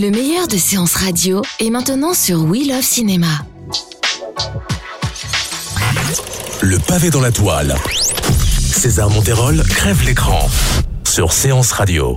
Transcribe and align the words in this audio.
Le 0.00 0.10
meilleur 0.10 0.48
de 0.48 0.56
séances 0.56 0.94
radio 0.94 1.42
est 1.58 1.68
maintenant 1.68 2.14
sur 2.14 2.42
We 2.44 2.66
Love 2.66 2.80
Cinéma. 2.80 3.26
Le 6.62 6.78
pavé 6.78 7.10
dans 7.10 7.20
la 7.20 7.30
toile. 7.30 7.74
César 8.58 9.10
Monterol 9.10 9.62
crève 9.62 10.02
l'écran 10.06 10.48
sur 11.06 11.34
Séance 11.34 11.72
Radio. 11.72 12.16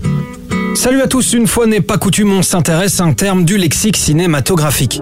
Salut 0.75 1.01
à 1.01 1.07
tous, 1.07 1.33
une 1.33 1.45
fois 1.45 1.67
n'est 1.67 1.81
pas 1.81 1.97
coutume, 1.97 2.31
on 2.31 2.41
s'intéresse 2.41 3.01
à 3.01 3.03
un 3.03 3.11
terme 3.11 3.43
du 3.43 3.57
lexique 3.57 3.97
cinématographique. 3.97 5.01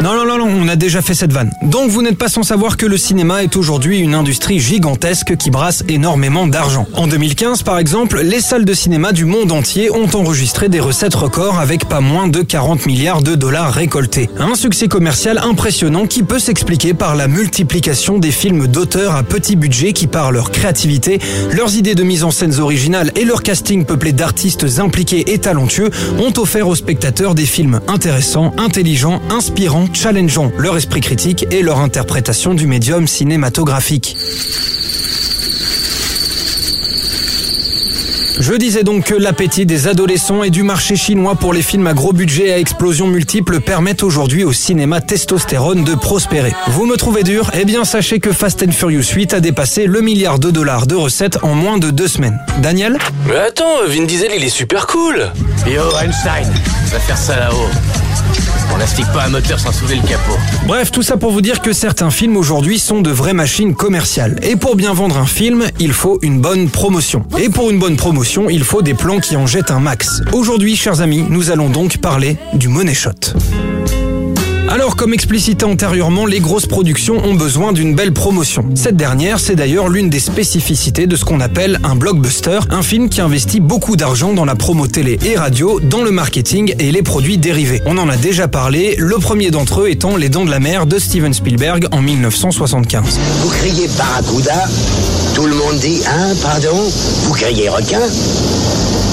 Non, 0.00 0.14
non, 0.14 0.24
non, 0.24 0.38
non, 0.38 0.48
on 0.62 0.68
a 0.68 0.76
déjà 0.76 1.02
fait 1.02 1.14
cette 1.14 1.32
vanne. 1.32 1.50
Donc 1.60 1.90
vous 1.90 2.02
n'êtes 2.02 2.16
pas 2.16 2.28
sans 2.28 2.44
savoir 2.44 2.76
que 2.76 2.86
le 2.86 2.96
cinéma 2.96 3.42
est 3.42 3.56
aujourd'hui 3.56 3.98
une 3.98 4.14
industrie 4.14 4.60
gigantesque 4.60 5.36
qui 5.36 5.50
brasse 5.50 5.82
énormément 5.88 6.46
d'argent. 6.46 6.86
En 6.94 7.08
2015, 7.08 7.64
par 7.64 7.80
exemple, 7.80 8.20
les 8.20 8.40
salles 8.40 8.64
de 8.64 8.74
cinéma 8.74 9.10
du 9.10 9.24
monde 9.24 9.50
entier 9.50 9.90
ont 9.90 10.08
enregistré 10.14 10.68
des 10.68 10.78
recettes 10.78 11.16
records 11.16 11.58
avec 11.58 11.86
pas 11.88 12.00
moins 12.00 12.28
de 12.28 12.42
40 12.42 12.86
milliards 12.86 13.22
de 13.22 13.34
dollars 13.34 13.72
récoltés. 13.72 14.30
Un 14.38 14.54
succès 14.54 14.86
commercial 14.86 15.36
impressionnant 15.38 16.06
qui 16.06 16.22
peut 16.22 16.38
s'expliquer 16.38 16.94
par 16.94 17.16
la 17.16 17.26
multiplication 17.26 18.18
des 18.18 18.30
films 18.30 18.68
d'auteurs 18.68 19.16
à 19.16 19.24
petit 19.24 19.56
budget 19.56 19.92
qui, 19.92 20.06
par 20.06 20.30
leur 20.30 20.52
créativité, 20.52 21.18
leurs 21.52 21.74
idées 21.74 21.96
de 21.96 22.04
mise 22.04 22.22
en 22.22 22.30
scène 22.30 22.54
originales 22.60 23.10
et 23.16 23.24
leur 23.24 23.42
casting 23.42 23.84
peuplé 23.84 24.12
d'artistes 24.12 24.78
impliqués 24.78 25.32
et 25.32 25.38
talentueux 25.38 25.90
ont 26.20 26.32
offert 26.40 26.68
aux 26.68 26.76
spectateurs 26.76 27.34
des 27.34 27.46
films 27.46 27.80
intéressants, 27.88 28.54
intelligents, 28.58 29.20
inspirants, 29.28 29.87
challengeant 29.92 30.52
leur 30.58 30.76
esprit 30.76 31.00
critique 31.00 31.46
et 31.50 31.62
leur 31.62 31.78
interprétation 31.80 32.54
du 32.54 32.66
médium 32.66 33.06
cinématographique. 33.06 34.16
Je 38.40 38.54
disais 38.54 38.84
donc 38.84 39.06
que 39.06 39.14
l'appétit 39.14 39.66
des 39.66 39.88
adolescents 39.88 40.44
et 40.44 40.50
du 40.50 40.62
marché 40.62 40.94
chinois 40.94 41.34
pour 41.34 41.52
les 41.52 41.60
films 41.60 41.88
à 41.88 41.92
gros 41.92 42.12
budget 42.12 42.52
à 42.52 42.58
explosion 42.58 43.08
multiple 43.08 43.60
permettent 43.60 44.04
aujourd'hui 44.04 44.44
au 44.44 44.52
cinéma 44.52 45.00
testostérone 45.00 45.82
de 45.82 45.96
prospérer. 45.96 46.54
Vous 46.68 46.86
me 46.86 46.96
trouvez 46.96 47.24
dur? 47.24 47.50
Eh 47.58 47.64
bien 47.64 47.84
sachez 47.84 48.20
que 48.20 48.32
Fast 48.32 48.62
and 48.62 48.70
Furious 48.70 49.12
8 49.12 49.34
a 49.34 49.40
dépassé 49.40 49.86
le 49.86 50.00
milliard 50.02 50.38
de 50.38 50.52
dollars 50.52 50.86
de 50.86 50.94
recettes 50.94 51.38
en 51.42 51.54
moins 51.54 51.78
de 51.78 51.90
deux 51.90 52.06
semaines. 52.08 52.38
Daniel? 52.62 52.96
Mais 53.26 53.36
attends, 53.36 53.84
Vin 53.88 54.04
Diesel 54.04 54.30
il 54.36 54.44
est 54.44 54.48
super 54.48 54.86
cool 54.86 55.32
Yo, 55.66 55.82
Einstein, 56.00 56.48
va 56.92 57.00
faire 57.00 57.18
ça 57.18 57.36
là-haut. 57.36 58.47
On 58.72 58.78
n'astique 58.78 59.06
pas 59.12 59.24
un 59.24 59.28
moteur 59.28 59.58
sans 59.58 59.72
soulever 59.72 59.96
le 59.96 60.02
capot. 60.02 60.36
Bref, 60.66 60.90
tout 60.90 61.02
ça 61.02 61.16
pour 61.16 61.32
vous 61.32 61.40
dire 61.40 61.60
que 61.60 61.72
certains 61.72 62.10
films 62.10 62.36
aujourd'hui 62.36 62.78
sont 62.78 63.00
de 63.00 63.10
vraies 63.10 63.32
machines 63.32 63.74
commerciales. 63.74 64.38
Et 64.42 64.56
pour 64.56 64.76
bien 64.76 64.92
vendre 64.92 65.18
un 65.18 65.26
film, 65.26 65.64
il 65.80 65.92
faut 65.92 66.18
une 66.22 66.40
bonne 66.40 66.68
promotion. 66.68 67.24
Et 67.38 67.48
pour 67.48 67.70
une 67.70 67.78
bonne 67.78 67.96
promotion, 67.96 68.50
il 68.50 68.64
faut 68.64 68.82
des 68.82 68.94
plans 68.94 69.20
qui 69.20 69.36
en 69.36 69.46
jettent 69.46 69.70
un 69.70 69.80
max. 69.80 70.22
Aujourd'hui, 70.32 70.76
chers 70.76 71.00
amis, 71.00 71.24
nous 71.28 71.50
allons 71.50 71.70
donc 71.70 71.98
parler 71.98 72.36
du 72.54 72.68
money 72.68 72.94
shot. 72.94 73.34
Alors, 74.70 74.96
comme 74.96 75.14
explicité 75.14 75.64
antérieurement, 75.64 76.26
les 76.26 76.40
grosses 76.40 76.66
productions 76.66 77.24
ont 77.24 77.32
besoin 77.32 77.72
d'une 77.72 77.94
belle 77.94 78.12
promotion. 78.12 78.66
Cette 78.74 78.96
dernière, 78.96 79.40
c'est 79.40 79.56
d'ailleurs 79.56 79.88
l'une 79.88 80.10
des 80.10 80.20
spécificités 80.20 81.06
de 81.06 81.16
ce 81.16 81.24
qu'on 81.24 81.40
appelle 81.40 81.80
un 81.84 81.96
blockbuster, 81.96 82.58
un 82.68 82.82
film 82.82 83.08
qui 83.08 83.22
investit 83.22 83.60
beaucoup 83.60 83.96
d'argent 83.96 84.34
dans 84.34 84.44
la 84.44 84.56
promo 84.56 84.86
télé 84.86 85.18
et 85.24 85.36
radio, 85.36 85.80
dans 85.80 86.02
le 86.02 86.10
marketing 86.10 86.74
et 86.78 86.92
les 86.92 87.02
produits 87.02 87.38
dérivés. 87.38 87.80
On 87.86 87.96
en 87.96 88.10
a 88.10 88.16
déjà 88.18 88.46
parlé, 88.46 88.94
le 88.98 89.16
premier 89.16 89.50
d'entre 89.50 89.80
eux 89.80 89.88
étant 89.88 90.18
Les 90.18 90.28
Dents 90.28 90.44
de 90.44 90.50
la 90.50 90.60
Mer 90.60 90.84
de 90.84 90.98
Steven 90.98 91.32
Spielberg 91.32 91.88
en 91.90 92.02
1975. 92.02 93.18
Vous 93.42 93.48
criez 93.48 93.88
Barracuda, 93.96 94.66
tout 95.34 95.46
le 95.46 95.54
monde 95.54 95.78
dit 95.78 96.02
Hein, 96.06 96.34
pardon 96.42 96.76
Vous 97.24 97.32
criez 97.32 97.70
requin 97.70 98.02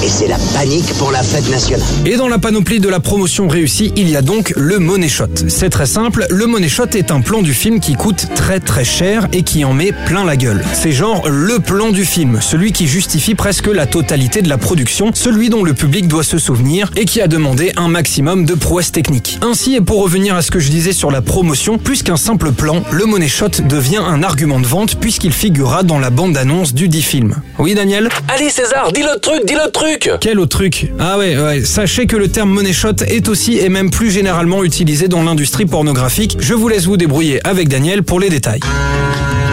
Et 0.06 0.08
c'est 0.08 0.28
la 0.28 0.38
panique 0.54 0.94
pour 0.98 1.10
la 1.10 1.20
fête 1.20 1.50
nationale. 1.50 1.84
Et 2.04 2.14
dans 2.14 2.28
la 2.28 2.38
panoplie 2.38 2.78
de 2.78 2.88
la 2.88 3.00
promotion 3.00 3.48
réussie, 3.48 3.92
il 3.96 4.08
y 4.08 4.14
a 4.14 4.22
donc 4.22 4.52
le 4.54 4.78
money 4.78 5.08
shot. 5.08 5.24
C'est 5.48 5.68
très 5.68 5.86
simple, 5.86 6.26
le 6.30 6.46
money 6.46 6.68
shot 6.68 6.90
est 6.94 7.10
un 7.10 7.20
plan 7.20 7.42
du 7.42 7.52
film 7.52 7.80
qui 7.80 7.94
coûte 7.94 8.28
très 8.36 8.60
très 8.60 8.84
cher 8.84 9.26
et 9.32 9.42
qui 9.42 9.64
en 9.64 9.72
met 9.72 9.90
plein 10.06 10.24
la 10.24 10.36
gueule. 10.36 10.64
C'est 10.74 10.92
genre 10.92 11.28
le 11.28 11.58
plan 11.58 11.90
du 11.90 12.04
film, 12.04 12.38
celui 12.40 12.70
qui 12.70 12.86
justifie 12.86 13.34
presque 13.34 13.66
la 13.66 13.84
totalité 13.86 14.42
de 14.42 14.48
la 14.48 14.58
production, 14.58 15.10
celui 15.12 15.48
dont 15.48 15.64
le 15.64 15.74
public 15.74 16.06
doit 16.06 16.22
se 16.22 16.38
souvenir 16.38 16.92
et 16.94 17.04
qui 17.04 17.20
a 17.20 17.26
demandé 17.26 17.72
un 17.76 17.88
maximum 17.88 18.44
de 18.44 18.54
prouesse 18.54 18.92
technique. 18.92 19.40
Ainsi, 19.42 19.74
et 19.74 19.80
pour 19.80 20.00
revenir 20.04 20.36
à 20.36 20.42
ce 20.42 20.52
que 20.52 20.60
je 20.60 20.70
disais 20.70 20.92
sur 20.92 21.10
la 21.10 21.20
promotion, 21.20 21.78
plus 21.78 22.04
qu'un 22.04 22.16
simple 22.16 22.52
plan, 22.52 22.84
le 22.92 23.06
money 23.06 23.26
shot 23.26 23.60
devient 23.68 24.02
un 24.06 24.22
argument 24.22 24.60
de 24.60 24.68
vente 24.68 25.00
puisqu'il 25.00 25.32
figurera 25.32 25.82
dans 25.82 25.98
la 25.98 26.10
bande-annonce 26.10 26.74
du 26.74 26.88
dit 26.88 27.02
film. 27.02 27.34
Oui 27.58 27.74
Daniel? 27.74 28.08
Allez 28.28 28.50
César, 28.50 28.92
dis 28.92 29.02
le 29.02 29.18
truc, 29.18 29.44
dis 29.44 29.54
le 29.54 29.68
truc 29.72 29.95
Quel 30.20 30.38
autre 30.38 30.58
truc 30.58 30.90
Ah 30.98 31.18
ouais, 31.18 31.36
ouais, 31.38 31.64
sachez 31.64 32.06
que 32.06 32.16
le 32.16 32.28
terme 32.28 32.50
money 32.50 32.72
shot 32.72 33.02
est 33.06 33.28
aussi 33.28 33.58
et 33.58 33.68
même 33.68 33.90
plus 33.90 34.10
généralement 34.10 34.64
utilisé 34.64 35.08
dans 35.08 35.22
l'industrie 35.22 35.66
pornographique. 35.66 36.36
Je 36.40 36.54
vous 36.54 36.68
laisse 36.68 36.84
vous 36.86 36.96
débrouiller 36.96 37.46
avec 37.46 37.68
Daniel 37.68 38.02
pour 38.02 38.20
les 38.20 38.28
détails. 38.28 38.60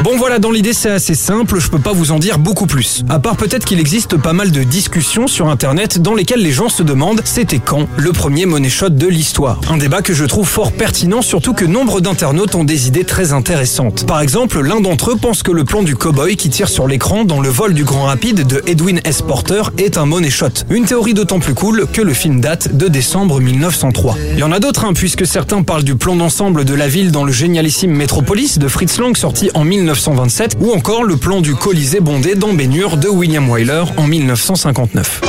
Bon 0.03 0.17
voilà, 0.17 0.37
dans 0.37 0.51
l'idée 0.51 0.73
c'est 0.73 0.89
assez 0.89 1.15
simple, 1.15 1.61
je 1.61 1.69
peux 1.69 1.79
pas 1.79 1.93
vous 1.93 2.11
en 2.11 2.19
dire 2.19 2.37
beaucoup 2.37 2.65
plus. 2.65 3.05
À 3.07 3.19
part 3.19 3.37
peut-être 3.37 3.63
qu'il 3.63 3.79
existe 3.79 4.17
pas 4.17 4.33
mal 4.33 4.51
de 4.51 4.61
discussions 4.61 5.27
sur 5.27 5.47
internet 5.47 6.01
dans 6.01 6.13
lesquelles 6.13 6.41
les 6.41 6.51
gens 6.51 6.67
se 6.67 6.83
demandent 6.83 7.21
c'était 7.23 7.59
quand 7.59 7.87
le 7.95 8.11
premier 8.11 8.45
money 8.45 8.67
shot 8.67 8.89
de 8.89 9.07
l'histoire? 9.07 9.61
Un 9.69 9.77
débat 9.77 10.01
que 10.01 10.13
je 10.13 10.25
trouve 10.25 10.45
fort 10.45 10.73
pertinent, 10.73 11.21
surtout 11.21 11.53
que 11.53 11.63
nombre 11.63 12.01
d'internautes 12.01 12.53
ont 12.55 12.65
des 12.65 12.89
idées 12.89 13.05
très 13.05 13.31
intéressantes. 13.31 14.05
Par 14.05 14.19
exemple, 14.19 14.59
l'un 14.59 14.81
d'entre 14.81 15.11
eux 15.11 15.15
pense 15.15 15.41
que 15.41 15.53
le 15.53 15.63
plan 15.63 15.83
du 15.83 15.95
cowboy 15.95 16.35
qui 16.35 16.49
tire 16.49 16.67
sur 16.67 16.85
l'écran 16.85 17.23
dans 17.23 17.39
le 17.39 17.47
vol 17.47 17.73
du 17.73 17.85
Grand 17.85 18.03
Rapide 18.03 18.45
de 18.45 18.61
Edwin 18.67 18.99
S. 19.05 19.21
Porter 19.21 19.61
est 19.77 19.97
un 19.97 20.05
money 20.05 20.29
shot. 20.29 20.65
Une 20.69 20.83
théorie 20.83 21.13
d'autant 21.13 21.39
plus 21.39 21.53
cool 21.53 21.87
que 21.93 22.01
le 22.01 22.13
film 22.13 22.41
date 22.41 22.75
de 22.75 22.89
décembre 22.89 23.39
1903. 23.39 24.17
Il 24.33 24.39
y 24.39 24.43
en 24.43 24.51
a 24.51 24.59
d'autres, 24.59 24.83
hein, 24.83 24.91
puisque 24.93 25.25
certains 25.25 25.63
parlent 25.63 25.85
du 25.85 25.95
plan 25.95 26.17
d'ensemble 26.17 26.65
de 26.65 26.73
la 26.73 26.89
ville 26.89 27.13
dans 27.13 27.23
le 27.23 27.31
génialissime 27.31 27.91
Metropolis 27.91 28.59
de 28.59 28.67
Fritz 28.67 28.97
Lang 28.97 29.15
sorti 29.15 29.49
en 29.53 29.63
1927 29.93 30.57
ou 30.59 30.71
encore 30.73 31.03
le 31.03 31.17
plan 31.17 31.39
du 31.39 31.53
Colisée 31.53 31.99
bondé 31.99 32.33
dans 32.33 32.51
Bénure 32.51 32.97
de 32.97 33.07
William 33.09 33.47
Wyler 33.47 33.83
en 33.95 34.07
1959. 34.07 35.21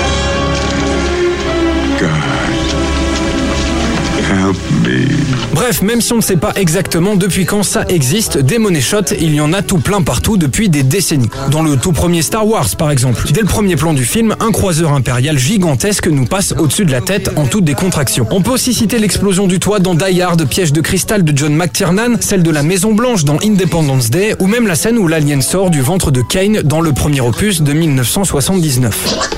Bref, 5.54 5.82
même 5.82 6.00
si 6.00 6.12
on 6.12 6.16
ne 6.16 6.20
sait 6.20 6.36
pas 6.36 6.52
exactement 6.56 7.14
depuis 7.14 7.44
quand 7.44 7.62
ça 7.62 7.84
existe, 7.88 8.38
des 8.38 8.58
money 8.58 8.80
shots, 8.80 9.14
il 9.20 9.32
y 9.36 9.40
en 9.40 9.52
a 9.52 9.62
tout 9.62 9.78
plein 9.78 10.02
partout 10.02 10.36
depuis 10.36 10.68
des 10.68 10.82
décennies. 10.82 11.30
Dans 11.52 11.62
le 11.62 11.76
tout 11.76 11.92
premier 11.92 12.22
Star 12.22 12.44
Wars, 12.44 12.66
par 12.76 12.90
exemple, 12.90 13.24
dès 13.30 13.40
le 13.40 13.46
premier 13.46 13.76
plan 13.76 13.94
du 13.94 14.04
film, 14.04 14.34
un 14.40 14.50
croiseur 14.50 14.92
impérial 14.92 15.38
gigantesque 15.38 16.08
nous 16.08 16.26
passe 16.26 16.54
au-dessus 16.58 16.84
de 16.84 16.90
la 16.90 17.00
tête 17.00 17.30
en 17.36 17.46
toute 17.46 17.62
décontraction. 17.62 18.26
On 18.32 18.42
peut 18.42 18.50
aussi 18.50 18.74
citer 18.74 18.98
l'explosion 18.98 19.46
du 19.46 19.60
toit 19.60 19.78
dans 19.78 19.94
Die 19.94 20.20
Hard, 20.20 20.44
Piège 20.44 20.72
de 20.72 20.80
cristal 20.80 21.22
de 21.22 21.38
John 21.38 21.54
McTiernan, 21.54 22.16
celle 22.18 22.42
de 22.42 22.50
la 22.50 22.64
Maison 22.64 22.92
Blanche 22.92 23.22
dans 23.24 23.38
Independence 23.40 24.10
Day, 24.10 24.34
ou 24.40 24.48
même 24.48 24.66
la 24.66 24.74
scène 24.74 24.98
où 24.98 25.06
l'alien 25.06 25.40
sort 25.40 25.70
du 25.70 25.82
ventre 25.82 26.10
de 26.10 26.20
Kane 26.20 26.62
dans 26.62 26.80
le 26.80 26.92
premier 26.92 27.20
opus 27.20 27.62
de 27.62 27.72
1979. 27.72 29.30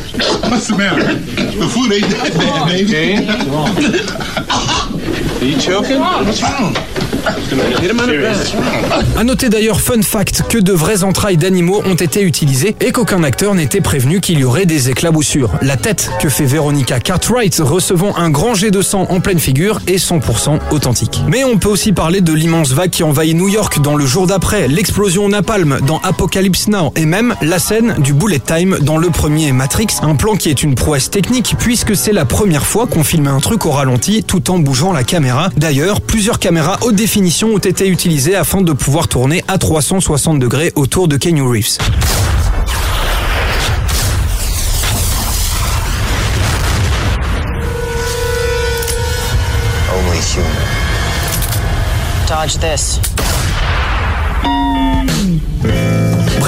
Are 5.47 5.49
you 5.49 5.61
choking? 5.61 6.01
What's 6.01 6.43
wrong? 6.43 7.06
A 9.17 9.25
noter 9.25 9.49
d'ailleurs, 9.49 9.81
fun 9.81 10.03
fact, 10.03 10.43
que 10.49 10.59
de 10.59 10.73
vraies 10.73 11.05
entrailles 11.05 11.37
d'animaux 11.37 11.83
ont 11.85 11.95
été 11.95 12.23
utilisées 12.23 12.77
et 12.81 12.93
qu'aucun 12.93 13.23
acteur 13.23 13.55
n'était 13.55 13.81
prévenu 13.81 14.21
qu'il 14.21 14.39
y 14.39 14.45
aurait 14.45 14.67
des 14.67 14.91
éclaboussures. 14.91 15.51
La 15.63 15.77
tête 15.77 16.11
que 16.21 16.29
fait 16.29 16.45
Veronica 16.45 17.01
Cartwright 17.01 17.57
recevant 17.63 18.17
un 18.17 18.31
grand 18.31 18.55
jet 18.55 18.71
de 18.71 18.83
sang 18.83 19.07
en 19.09 19.21
pleine 19.21 19.39
figure 19.39 19.81
est 19.87 19.97
100% 19.97 20.59
authentique. 20.71 21.21
Mais 21.29 21.45
on 21.45 21.59
peut 21.59 21.69
aussi 21.69 21.93
parler 21.93 22.21
de 22.21 22.33
l'immense 22.33 22.73
vague 22.73 22.91
qui 22.91 23.03
envahit 23.03 23.37
New 23.37 23.49
York 23.49 23.81
dans 23.81 23.97
le 23.97 24.07
jour 24.07 24.27
d'après, 24.27 24.69
l'explosion 24.69 25.29
napalm 25.29 25.79
dans 25.87 26.01
Apocalypse 26.01 26.69
Now 26.69 26.93
et 26.97 27.07
même 27.07 27.35
la 27.43 27.59
scène 27.59 27.95
du 27.99 28.13
bullet 28.13 28.41
time 28.41 28.79
dans 28.81 28.99
le 28.99 29.11
premier 29.11 29.53
Matrix, 29.53 29.89
un 30.03 30.17
plan 30.17 30.35
qui 30.35 30.51
est 30.51 30.63
une 30.63 30.75
prouesse 30.75 31.11
technique 31.11 31.55
puisque 31.59 31.95
c'est 31.95 32.13
la 32.13 32.25
première 32.25 32.67
fois 32.67 32.87
qu'on 32.87 33.05
filme 33.05 33.29
un 33.29 33.41
truc 33.41 33.67
au 33.67 33.71
ralenti 33.71 34.25
tout 34.25 34.51
en 34.51 34.59
bougeant 34.59 34.93
la 34.93 35.05
caméra. 35.05 35.51
D'ailleurs, 35.57 36.01
plusieurs 36.01 36.39
caméras 36.39 36.79
haute 36.83 36.96
Définitions 36.97 37.49
ont 37.49 37.59
été 37.59 37.89
utilisées 37.89 38.37
afin 38.37 38.63
de 38.63 38.73
pouvoir 38.73 39.07
tourner 39.07 39.45
à 39.49 39.59
360 39.59 40.39
degrés 40.39 40.73
autour 40.77 41.09
de 41.09 41.19
Kenny 41.19 41.43
Reefs. 41.43 41.77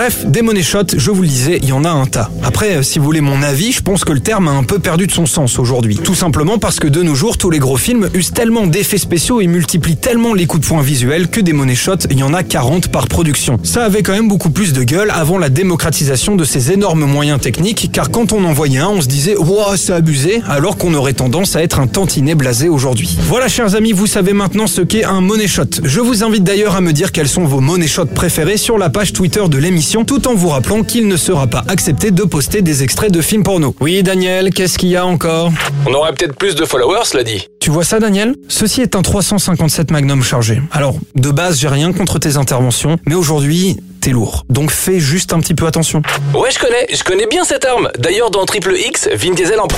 Bref, 0.09 0.25
des 0.25 0.41
money 0.41 0.63
shots, 0.63 0.97
je 0.97 1.11
vous 1.11 1.21
le 1.21 1.29
disais, 1.29 1.59
il 1.61 1.69
y 1.69 1.73
en 1.73 1.85
a 1.85 1.91
un 1.91 2.07
tas. 2.07 2.31
Après, 2.43 2.77
euh, 2.77 2.83
si 2.83 2.99
vous 2.99 3.05
voulez 3.05 3.21
mon 3.21 3.43
avis, 3.43 3.73
je 3.73 3.83
pense 3.83 4.05
que 4.05 4.13
le 4.15 4.21
terme 4.21 4.49
a 4.49 4.53
un 4.53 4.63
peu 4.63 4.79
perdu 4.79 5.07
de 5.07 5.13
son 5.13 5.27
sens 5.27 5.59
aujourd'hui. 5.59 5.97
Tout 5.97 6.15
simplement 6.15 6.57
parce 6.57 6.81
que 6.81 6.87
de 6.87 7.03
nos 7.03 7.15
jours, 7.15 7.37
tous 7.37 7.51
les 7.51 7.59
gros 7.59 7.77
films 7.77 8.09
usent 8.15 8.33
tellement 8.33 8.67
d'effets 8.67 8.97
spéciaux 8.97 9.43
et 9.43 9.47
multiplient 9.47 9.99
tellement 9.99 10.33
les 10.33 10.47
coups 10.47 10.63
de 10.63 10.67
poing 10.67 10.81
visuels 10.81 11.29
que 11.29 11.43
des 11.43 11.53
money 11.53 11.75
shots, 11.75 12.07
il 12.11 12.19
y 12.19 12.23
en 12.23 12.33
a 12.33 12.43
40 12.43 12.89
par 12.89 13.07
production. 13.07 13.59
Ça 13.65 13.85
avait 13.85 14.03
quand 14.03 14.15
même 14.15 14.29
beaucoup 14.29 14.49
plus 14.49 14.73
de 14.73 14.83
gueule 14.83 15.11
avant 15.11 15.37
la 15.37 15.51
démocratisation 15.51 16.37
de 16.37 16.45
ces 16.45 16.73
énormes 16.73 17.05
moyens 17.05 17.39
techniques, 17.39 17.91
car 17.93 18.11
quand 18.11 18.33
on 18.33 18.47
en 18.47 18.55
voyait 18.55 18.79
un, 18.79 18.89
on 18.89 19.03
se 19.03 19.09
disait 19.09 19.37
«Ouah, 19.39 19.77
c'est 19.77 19.93
abusé», 19.93 20.41
alors 20.49 20.79
qu'on 20.79 20.95
aurait 20.95 21.13
tendance 21.13 21.55
à 21.55 21.63
être 21.63 21.81
un 21.81 21.87
tantinet 21.87 22.35
blasé 22.35 22.71
aujourd'hui. 22.71 23.19
Voilà, 23.25 23.49
chers 23.49 23.75
amis, 23.75 23.93
vous 23.93 24.07
savez 24.07 24.33
maintenant 24.33 24.69
ce 24.69 24.81
qu'est 24.81 25.05
un 25.05 25.21
money 25.21 25.49
shot. 25.49 25.65
Je 25.85 26.01
vous 26.01 26.25
invite 26.25 26.45
d'ailleurs 26.45 26.77
à 26.77 26.81
me 26.81 26.95
dire 26.95 27.13
quels 27.13 27.29
sont 27.29 27.45
vos 27.45 27.61
money 27.61 27.87
shots 27.87 28.07
préférés 28.07 28.57
sur 28.57 28.79
la 28.79 28.89
page 28.89 29.13
Twitter 29.13 29.43
de 29.51 29.59
l'émission 29.59 29.98
tout 30.05 30.29
en 30.29 30.35
vous 30.35 30.49
rappelant 30.49 30.83
qu'il 30.83 31.09
ne 31.09 31.17
sera 31.17 31.47
pas 31.47 31.65
accepté 31.69 32.11
de 32.11 32.23
poster 32.25 32.63
des 32.63 32.83
extraits 32.83 33.13
de 33.13 33.21
films 33.21 33.43
porno. 33.43 33.75
Oui, 33.81 34.03
Daniel, 34.03 34.51
qu'est-ce 34.51 34.79
qu'il 34.79 34.89
y 34.89 34.97
a 34.97 35.07
encore? 35.07 35.51
On 35.87 35.95
aurait 35.95 36.13
peut-être 36.13 36.37
plus 36.37 36.55
de 36.55 36.65
followers, 36.65 37.05
cela 37.05 37.25
dit. 37.25 37.49
Tu 37.61 37.71
vois 37.71 37.85
ça, 37.85 38.01
Daniel? 38.01 38.35
Ceci 38.49 38.81
est 38.81 38.97
un 38.97 39.03
357 39.03 39.91
Magnum 39.91 40.23
chargé. 40.23 40.61
Alors, 40.73 40.97
de 41.15 41.31
base, 41.31 41.59
j'ai 41.59 41.69
rien 41.69 41.93
contre 41.93 42.19
tes 42.19 42.37
interventions, 42.37 42.97
mais 43.07 43.15
aujourd'hui, 43.15 43.77
t'es 44.01 44.11
lourd. 44.11 44.45
Donc 44.49 44.71
fais 44.71 45.01
juste 45.01 45.33
un 45.33 45.41
petit 45.41 45.55
peu 45.55 45.67
attention. 45.67 46.03
Ouais, 46.35 46.51
je 46.51 46.59
connais, 46.59 46.87
je 46.93 47.03
connais 47.03 47.27
bien 47.27 47.45
cette 47.45 47.65
arme. 47.65 47.91
D'ailleurs, 47.99 48.31
dans 48.31 48.45
Triple 48.47 48.75
X, 48.77 49.09
Vin 49.15 49.35
Diesel 49.35 49.61
en... 49.61 49.69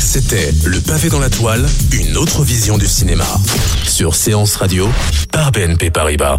C'était 0.00 0.52
Le 0.64 0.80
pavé 0.80 1.10
dans 1.10 1.18
la 1.18 1.28
toile, 1.28 1.66
une 1.92 2.16
autre 2.16 2.42
vision 2.42 2.78
du 2.78 2.86
cinéma. 2.86 3.26
Sur 3.86 4.14
Séance 4.14 4.56
Radio, 4.56 4.88
par 5.32 5.52
BNP 5.52 5.90
Paribas. 5.90 6.38